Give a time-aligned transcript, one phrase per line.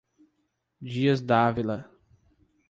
[0.93, 1.77] Dias d'Ávila